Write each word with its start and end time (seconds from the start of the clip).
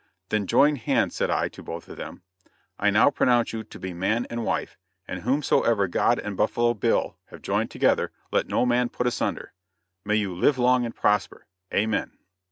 "Then 0.29 0.47
join 0.47 0.77
hands," 0.77 1.13
said 1.15 1.29
I 1.29 1.47
to 1.49 1.61
both 1.61 1.87
of 1.87 1.95
them; 1.95 2.23
"I 2.79 2.89
now 2.89 3.11
pronounce 3.11 3.53
you 3.53 3.63
to 3.63 3.79
be 3.79 3.93
man 3.93 4.25
and 4.31 4.43
wife, 4.43 4.75
and 5.07 5.21
whomsoever 5.21 5.87
God 5.87 6.17
and 6.17 6.35
Buffalo 6.35 6.73
Bill 6.73 7.17
have 7.27 7.43
joined 7.43 7.69
together 7.69 8.11
let 8.31 8.47
no 8.47 8.65
man 8.65 8.89
put 8.89 9.05
asunder. 9.05 9.53
May 10.03 10.15
you 10.15 10.33
live 10.33 10.57
long 10.57 10.85
and 10.87 10.95
prosper. 10.95 11.45
Amen." 11.71 12.17